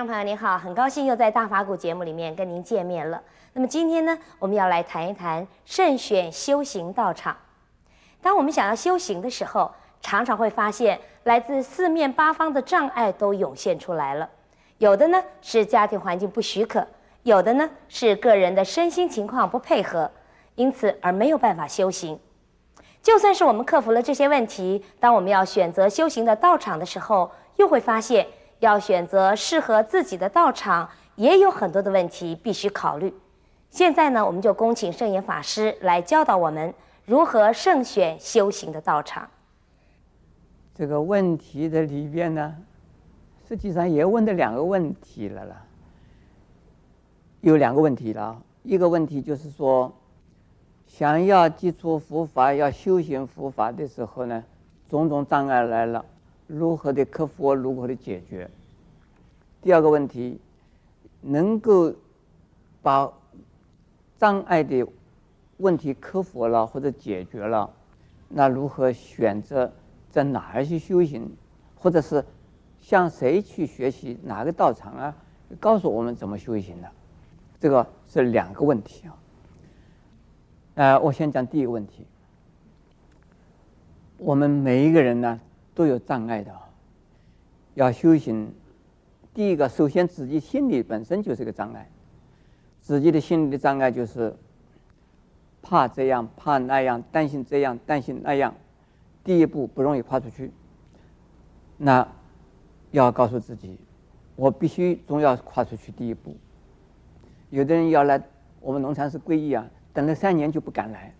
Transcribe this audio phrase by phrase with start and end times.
[0.00, 3.22] 众朋友您好，很高兴又在大法古节目里面跟您见面了。
[3.52, 7.36] 那么今天呢，我们要来谈一谈慎选修行道场。
[8.22, 14.26] 当我们想要修行的时候，常常会发现来自四面八方的障碍都涌现出来了。
[14.78, 16.86] 有的呢是家庭环境不许可，
[17.24, 20.10] 有的呢是个人的身心情况不配合，
[20.54, 22.18] 因此而没有办法修行。
[23.02, 28.26] 就算是我们克服了这些问题，当我们要选择修行的道场的时候，又会发现
[28.60, 33.12] 要选择适合自己的道场，也有很多的问题必须考虑。
[33.70, 36.72] 现在呢，我们就恭请圣严法师来教导我们
[37.06, 39.28] 如何慎选修行的道场。
[40.74, 42.56] 这个问题的里边呢，
[43.48, 45.56] 实际上也问了两个问题了啦。
[47.40, 49.90] 有两个问题了，一个问题就是说，
[50.86, 54.44] 想要接触佛法、要修行佛法的时候呢，
[54.88, 56.04] 种种障碍来了。
[56.52, 58.50] 如何的克服，如何的解决？
[59.62, 60.40] 第二个问题，
[61.20, 61.94] 能够
[62.82, 63.12] 把
[64.18, 64.86] 障碍的
[65.58, 67.70] 问题克服了或者解决了，
[68.28, 69.70] 那如何选择
[70.10, 71.30] 在哪儿去修行，
[71.76, 72.24] 或者是
[72.80, 75.14] 向谁去学习哪个道场啊？
[75.60, 76.90] 告诉我们怎么修行的？
[77.60, 79.16] 这个是两个问题啊。
[80.74, 82.06] 呃，我先讲第一个问题，
[84.16, 85.38] 我们每一个人呢，
[85.74, 86.52] 都有障碍的，
[87.74, 88.52] 要修行，
[89.32, 91.88] 第一个，首先自己心里本身就是个障碍，
[92.80, 94.34] 自己的心理的障碍就是
[95.62, 98.54] 怕这样怕那样，担心这样担心那样，
[99.22, 100.50] 第一步不容易跨出去。
[101.76, 102.06] 那
[102.90, 103.78] 要告诉自己，
[104.36, 106.36] 我必须总要跨出去第一步。
[107.50, 108.22] 有的人要来
[108.60, 111.14] 我们龙禅寺皈依啊，等了三年就不敢来，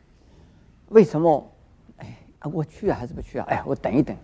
[0.88, 1.50] 为什么？
[1.98, 2.18] 哎，
[2.52, 3.46] 我去还是不去啊？
[3.48, 4.16] 哎，我等一等。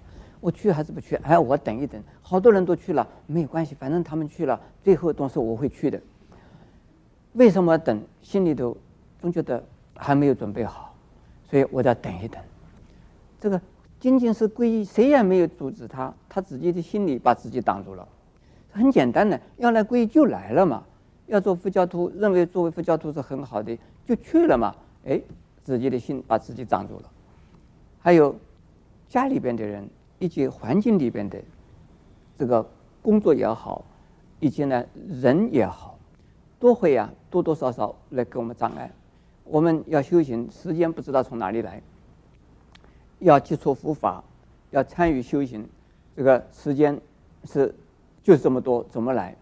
[0.47, 1.17] 我去还是不去？
[1.17, 2.01] 哎，我等一等。
[2.23, 6.01] 好多人都去了，没有关系，反正他们去了，最后都是我会去的。
[7.33, 8.01] 为什么等？
[8.23, 8.77] 心里头
[9.21, 9.61] 总觉得
[9.97, 10.95] 还没有准备好，
[11.51, 12.41] 所以我要等一等。
[13.41, 13.61] 这个
[13.99, 18.07] 仅仅是皈依，谁也没有阻止他，他自己的心里把自己挡住了。
[18.71, 20.85] 很简单的，要来皈依就来了嘛。
[21.27, 23.77] 要做佛教徒，认为作为佛教徒是很好的，
[24.07, 24.73] 就去了嘛。
[25.07, 25.21] 哎，
[25.65, 27.11] 自己的心把自己挡住了。
[27.99, 28.37] 还有
[29.09, 29.89] 家里边的人。
[30.19, 31.39] 以及环境里边的
[32.39, 32.69] 这个
[33.03, 33.85] 工作也好，
[34.41, 35.99] 以及呢人也好，
[36.59, 38.91] 都会啊多多少少来给我们障碍。
[39.45, 41.81] 我们要修行，时间不知道从哪里来；
[43.21, 44.25] 要接触佛法，
[44.71, 45.69] 要参与修行，
[46.17, 47.01] 这个时间
[47.45, 47.73] 是
[48.23, 49.37] 就这么多，怎么来？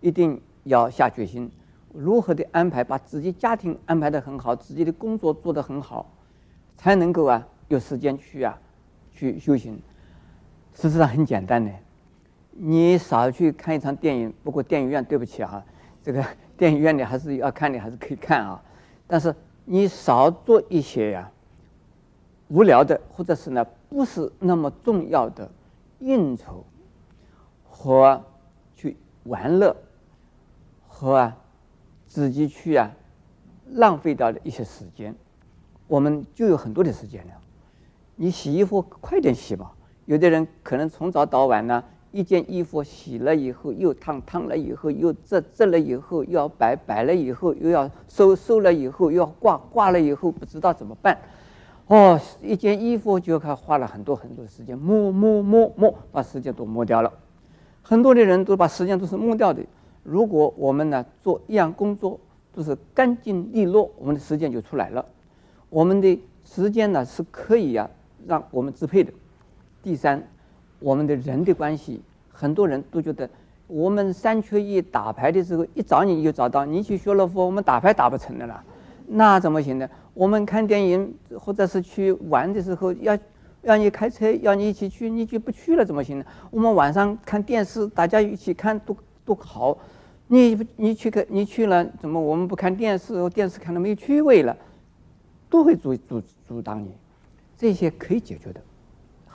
[0.00, 1.50] 一定要下决心，
[1.92, 6.10] 如何的安排，把自己家庭安排的很好，自己的工作做得很好，
[6.76, 8.58] 才能够啊有时间去啊
[9.12, 9.80] 去修行。
[10.80, 11.72] 事实上很简单的，
[12.52, 14.32] 你少去看一场电影。
[14.44, 15.60] 不过电影院对不起啊，
[16.04, 16.24] 这个
[16.56, 18.62] 电影院里还是要看的，还是可以看啊。
[19.08, 19.34] 但是
[19.64, 21.28] 你少做一些呀、
[22.46, 25.50] 无聊的或者是呢不是那么重要的
[25.98, 26.64] 应酬
[27.68, 28.22] 和
[28.76, 29.76] 去玩乐
[30.86, 31.36] 和啊
[32.06, 32.88] 自己去啊
[33.70, 35.12] 浪费掉的一些时间，
[35.88, 37.32] 我们就有很多的时间了。
[38.14, 39.72] 你洗衣服快点洗吧。
[40.08, 51.18] 有的人可能从早到晚呢，一件衣服洗了以后又烫，烫了以后又折，折了以后又要摆，摆了以后又要收，收了以后又要挂，挂了以后不知道怎么办。
[51.88, 57.12] 哦，一件衣服就开花了很多很多时间，磨磨磨磨，把时间都磨掉了。
[57.82, 59.62] 很多的人都把时间都是磨掉的。
[60.02, 62.18] 如果我们呢做一样工作
[62.54, 65.04] 都是干净利落，我们的时间就出来了。
[65.68, 67.90] 我们的时间呢是可以呀、啊、
[68.26, 69.12] 让我们支配的。
[69.82, 70.22] 第三，
[70.80, 73.28] 我们的人的关系，很多人都觉得
[73.66, 78.62] 我们三缺一打牌的时候，一找你就找到你去学了佛，我们打牌打不成的了，
[79.06, 79.88] 那怎么行呢？
[80.14, 83.16] 我们看电影或者是去玩的时候，要
[83.62, 86.24] 要你开车，要你一起去，你就不去了怎么行呢？
[86.50, 89.78] 我们晚上看电视，大家一起看都都好，
[90.26, 93.28] 你你去看你去了，怎么我们不看电视？
[93.30, 94.56] 电视看的没有趣味了，
[95.48, 96.90] 都会阻阻阻挡你，
[97.56, 98.60] 这些可以解决的。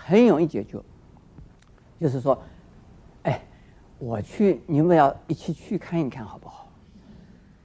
[0.06, 0.78] 很容易解决，
[2.00, 2.38] 就是说，
[3.24, 3.42] 哎，
[4.00, 6.70] 我去，你们要一起去看一看，好不好？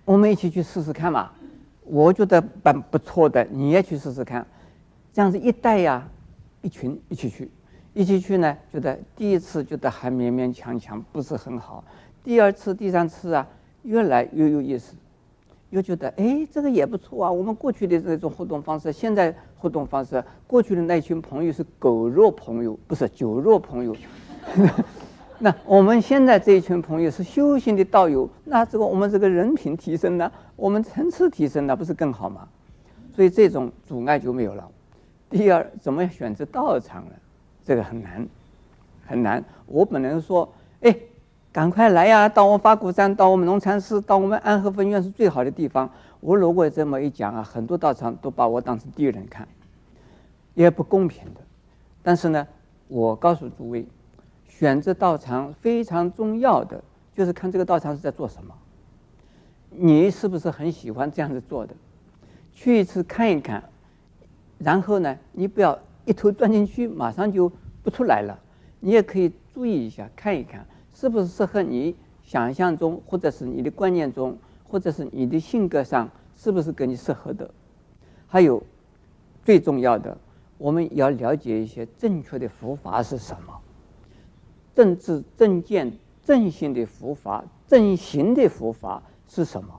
[0.04, 1.32] 我们一起去试试看嘛。
[1.82, 4.46] 我觉得蛮不错的，你也去试试看。
[5.12, 6.06] 这样子一带呀，
[6.62, 7.50] 一群一起去，
[7.94, 11.82] 一起去呢，觉得第一次觉得还勉勉强强，不是很好。
[12.22, 13.46] 第二次、第三次啊，
[13.82, 14.94] 越来越有意思。
[15.70, 17.30] 又觉得哎，这个也不错啊！
[17.30, 23.94] 我们过去的这种互动方式，现在互动方式，过去的那群朋友是狗肉朋友，不是酒肉朋友。
[25.40, 32.48] 那我们现在这一群朋友是修行的道友，那这个我们这个人品提升了，我们层次提升了，不是更好吗？
[33.14, 34.68] 所以这种阻碍就没有了。
[35.28, 37.12] 第二，怎么选择道场呢？
[37.64, 38.26] 这个很难，
[39.04, 39.44] 很难。
[39.66, 40.50] 我本来说，
[40.80, 40.96] 哎，
[41.50, 45.90] 赶快来呀，到我们法鼓山，到我们龙禅寺，到我们安和分院是最好的地方。
[46.20, 49.48] 我如果这么一讲啊，很多道场都把我当成敌人看，
[50.54, 51.40] 也不公平的。
[52.02, 52.46] 但是呢，
[52.86, 53.86] 我告诉诸位，
[54.46, 56.82] 选择道场非常重要的，
[57.16, 58.54] 就是看这个道场是在做什么，
[59.70, 61.74] 你是不是很喜欢这样子做的？
[62.52, 63.62] 去一次看一看，
[64.58, 67.50] 然后呢，你不要一头钻进去，马上就
[67.82, 68.38] 不出来了。
[68.80, 70.66] 你也可以注意一下，看一看
[70.98, 77.48] 是不是适合你想象中，或者是你的观念中，或者是你的性格上，是不是跟你适合的？
[78.26, 78.60] 还有
[79.44, 80.18] 最重要的，
[80.58, 83.60] 我们要了解一些正确的佛法是什么，
[84.74, 85.92] 政治正见
[86.24, 89.78] 正信的佛法，正行的佛法是什么？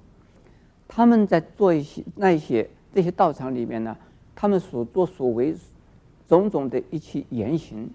[0.87, 3.97] 他们在做一些那一些这些道场里面呢，
[4.33, 5.53] 他们所作所为
[6.29, 7.89] 种种的一切言行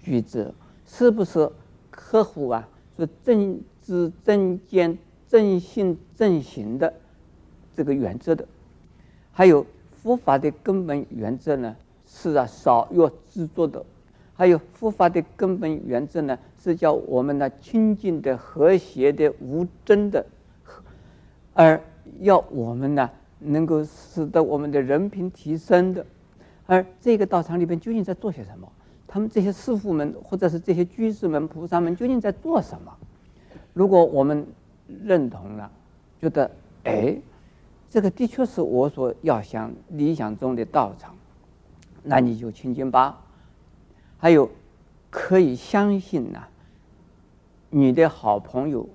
[0.00, 0.50] 举止，
[0.86, 1.52] 是不是
[2.00, 2.66] 合乎啊？
[2.96, 4.98] 是正知正见
[5.28, 6.92] 正信正行的
[7.76, 8.46] 这个原则的，
[9.32, 11.76] 还有佛法的根本原则呢？
[12.06, 13.84] 是啊，少欲知足的，
[14.34, 16.38] 还有佛法的根本原则呢？
[16.58, 20.24] 是叫我们呢清净的、和谐的、无争的，
[21.52, 21.80] 而。
[22.18, 23.08] 要我们呢，
[23.38, 26.04] 能够使得我们的人品提升的，
[26.66, 28.70] 而这个道场里边究竟在做些什么？
[29.12, 32.96] 他们这些师父们，或者是这些居士们、菩萨们，究竟在做什么？
[33.74, 34.46] 如果我们
[35.02, 35.68] 认同了，
[36.20, 36.48] 觉得
[36.84, 37.16] 哎，
[37.90, 41.16] 这个的确是我所要想理想中的道场，
[42.04, 43.20] 那你就亲近吧。
[44.16, 44.48] 还有，
[45.10, 46.44] 可以相信呐，
[47.68, 48.88] 你的好朋友。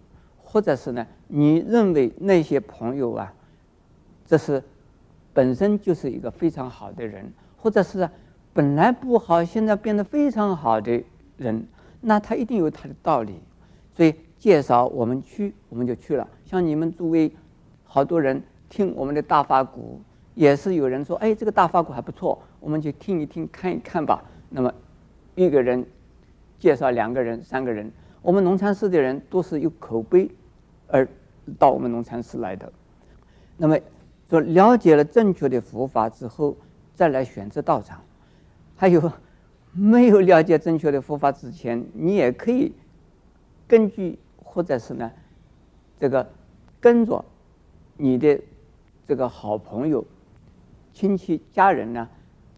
[0.48, 1.06] 或者是呢？
[1.28, 3.34] 你认为那些朋友啊，
[4.26, 4.64] 这是
[5.34, 8.10] 本身就是一个非常好的人，或者是
[8.56, 11.04] 本来不好，现在变得非常好的
[11.36, 11.68] 人，
[12.00, 13.38] 那他一定有他的道理。
[13.94, 16.26] 所以介绍我们去，我们就去了。
[16.46, 17.30] 像你们诸位，
[17.84, 20.00] 好多人听我们的大法鼓，
[20.36, 24.74] 也是有人说：“哎，这个大法鼓还不错，我们就听一听，看一看吧。”那么
[25.36, 25.86] 一个人
[26.58, 27.92] 介绍两个人、三个人，
[28.22, 30.32] 我们农禅寺的人都是有口碑。
[30.88, 31.06] 而
[31.60, 32.72] 到我们农禅寺来的，
[33.58, 33.78] 那么
[34.30, 36.56] 说了解了正确的佛法之后，
[36.94, 38.00] 再来选择道场。
[38.76, 39.12] 还有
[39.72, 42.72] 没有了解正确的佛法之前，你也可以
[43.68, 45.12] 根据或者是呢，
[46.00, 46.28] 这个
[46.80, 47.24] 跟着
[47.98, 48.40] 你的
[49.08, 50.06] 这个好朋友、
[50.94, 52.08] 亲戚、家人呢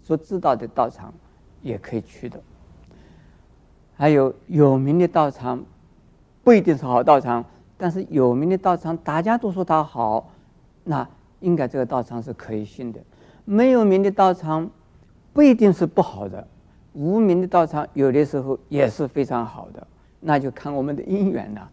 [0.04, 1.14] 所知道的道场，
[1.62, 2.40] 也可以去的。
[3.96, 5.63] 还有有名的道场，
[6.44, 7.44] 不一定是好道场。
[7.80, 10.31] 但是有名的道场，大家都说它好，
[10.84, 11.08] 那
[11.42, 13.00] 应该这个道场是可以信的。
[13.46, 14.70] 没有名的道场，
[15.38, 16.48] 不一定是不好的。
[16.94, 19.86] 无名的道场，有的时候也是非常好的，
[20.20, 21.70] 那就看我们的因缘了。